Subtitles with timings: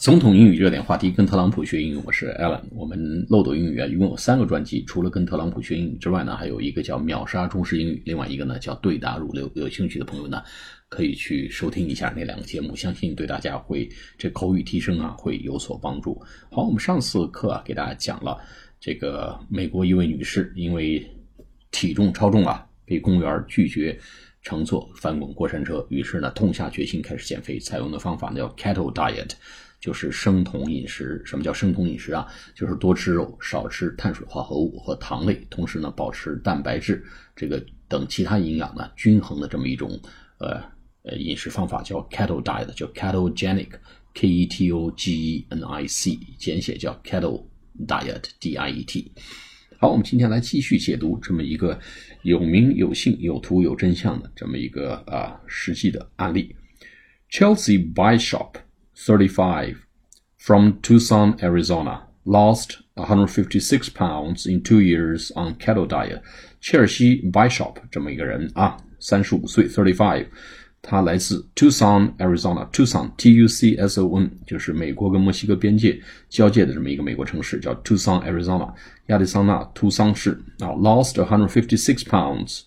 [0.00, 2.62] 总统英语热点话题，跟特朗普学英语，我是 Alan。
[2.70, 9.50] 我们漏斗英语啊，一共有三个专辑，除了跟特朗普学英语之外呢，还有一个叫秒杀中式英语，另外一个呢叫对答如流。
[9.56, 10.42] 有兴趣的朋友呢，
[10.88, 13.86] 可以去收听一下那两个节目，相信对大家会
[14.16, 16.18] 这口语提升啊会有所帮助。
[16.50, 18.38] 好，我们上次课啊给大家讲了
[18.80, 21.06] 这个美国一位女士因为
[21.70, 24.00] 体重超重啊，被公务员拒绝。
[24.42, 27.58] 乘坐翻滚过山车，于是呢，痛下决心开始减肥。
[27.58, 29.32] 采用的方法呢叫 cattle diet，
[29.80, 31.22] 就是生酮饮食。
[31.24, 32.26] 什么叫生酮饮食啊？
[32.54, 37.02] 就是多吃肉，少吃碳水化合物和糖类，同时呢，保持蛋白质
[37.34, 39.98] 这个等其他营养呢均衡的这么一种
[40.38, 40.62] 呃
[41.02, 47.46] 呃饮食方法，叫 cattle diet，叫 ketogenic，K E T O G E N I C，简写叫 cattle
[47.86, 49.10] diet，D I E T。
[49.78, 51.80] 好，我们今天来继续解读这么一个
[52.22, 56.54] 有名有姓、有图有真相的这么一个啊实际的案例。
[57.30, 58.52] Chelsea Bishop,
[58.99, 59.85] 35,
[60.37, 66.21] from Tucson, Arizona, lost 156 pounds in two years on keto diet.
[66.61, 70.27] 切尔西 Bishop 这么一个人啊，三十五岁，thirty-five。
[70.81, 72.69] 他来自 Tucson, Arizona.
[72.69, 78.71] Tucson, T-U-C-S-O-N，就是美国跟墨西哥边界交界的这么一个美国城市，叫 Tucson, Arizona，
[79.07, 80.69] 亚利桑那图桑市啊。
[80.69, 82.61] Lost 156 pounds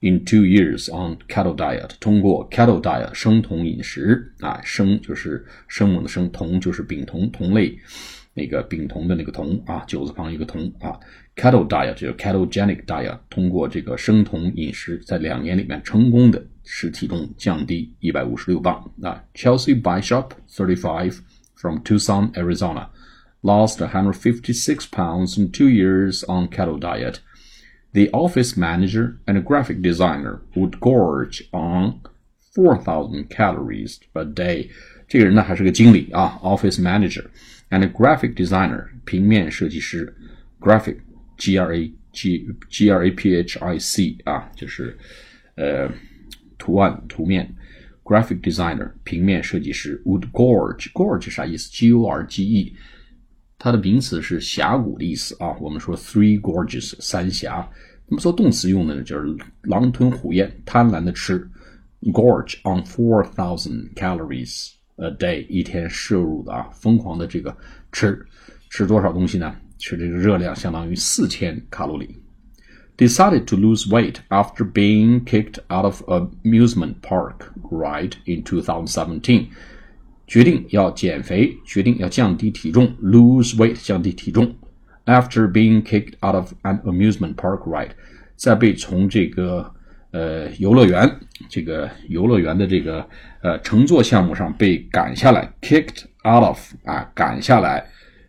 [0.00, 7.78] in two years on cattle diet，通过 cattle diet 生酮饮食啊，生就是生猛的生，酮就是丙酮酮类。
[8.34, 10.92] 那个丙酮的那个酮啊，九字旁一个酮啊，
[11.34, 19.24] cattle diet 就是 ketogenic diet，通过这个生酮饮食，在两年里面成功的使体重降低一百五十六磅啊。
[19.34, 21.18] Chelsea Bishop, thirty-five,
[21.54, 22.88] from Tucson, Arizona,
[23.40, 27.20] lost 156 pounds in two years on cattle diet.
[27.92, 32.00] The office manager and graphic designer would gorge on
[32.54, 34.70] 4,000 calories a day.
[35.08, 40.14] 这个人呢还是个经理啊，office manager。and graphic designer 平面设计师，
[40.60, 40.98] graphic
[41.36, 44.96] G R A G G R A P H I C 啊，就是
[45.56, 45.90] 呃
[46.58, 47.54] 图案图面，
[48.04, 51.70] graphic designer 平面设计师，would gorge gorge 啥意思？
[51.70, 52.76] G O R G E，
[53.63, 55.55] 它的名词是峡谷的意思啊。
[55.59, 57.69] 我们说 three gorges 三峡，
[58.07, 61.47] 那么做动词用的呢，就是狼吞虎咽，贪婪的吃
[62.11, 64.71] ，gorge on four thousand calories。
[64.95, 67.55] a day 一天摄入的啊，疯狂的这个
[67.91, 68.25] 吃，
[68.71, 69.55] 吃多少东西呢？
[69.77, 72.15] 吃这个热量相当于四千卡路里。
[72.97, 79.47] Decided to lose weight after being kicked out of amusement park ride in 2017，
[80.31, 84.55] 决定要减肥，决定要降低体重，lose weight 降低体重。
[85.05, 87.89] After being kicked out of an amusement park ride，
[88.37, 89.69] 在被从这个
[90.11, 93.05] 呃，游乐园这个游乐园的这个
[93.41, 97.85] 呃乘坐项目上被赶下来，kicked out of 啊，赶下来，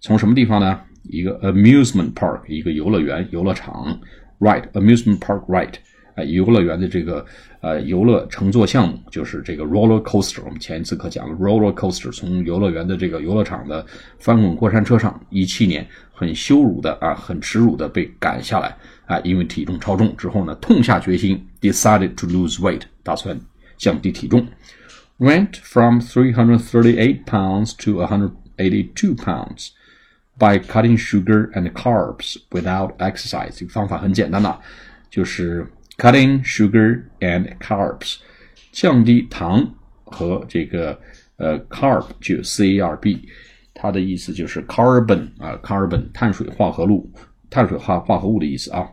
[0.00, 0.80] 从什么地方呢？
[1.04, 4.00] 一个 amusement park，一个游乐园游乐场
[4.40, 5.74] ，right，amusement park right，
[6.14, 7.24] 啊，游乐园的这个
[7.60, 10.42] 呃游乐乘坐项目就是这个 roller coaster。
[10.44, 13.84] 我们前一次课讲了 roller coaster，从游乐园的这个游乐场的
[14.18, 18.76] 翻滚过山车上，一七年很羞辱的啊，很耻辱的被赶下来。
[19.06, 23.38] 啊，因为体重超重之后呢，痛下决心，decided to lose weight，打算
[23.76, 24.46] 降低体重
[25.18, 29.72] ，went from 338 pounds to 182 pounds
[30.38, 33.50] by cutting sugar and carbs without exercise。
[33.58, 34.56] 这个方法很简单呐，
[35.10, 35.66] 就是
[35.96, 38.16] cutting sugar and carbs，
[38.72, 39.74] 降低糖
[40.04, 40.98] 和这个
[41.36, 43.28] 呃 carb 就 C A R B，
[43.74, 47.10] 它的意思就是 carbon 啊，carbon 碳水化合物。
[47.50, 48.84] 碳水化化合物的意思啊，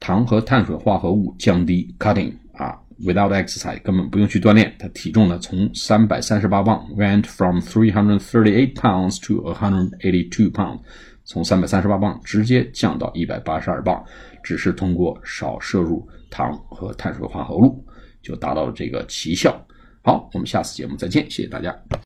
[0.00, 10.28] 糖和碳水化合物降低，cutting 啊，without exercise 根本不用去锻炼，他体重呢从三百三十八磅 went from three hundred thirty eight pounds to a hundred eighty
[10.28, 10.80] two pounds，
[11.24, 14.04] 从三百三十八磅直接降到一百八十二磅，
[14.42, 17.84] 只是通过少摄入糖和碳水化合物
[18.22, 19.58] 就达到了这个奇效。
[20.02, 21.74] 好，我们下次节目再见，谢谢大家。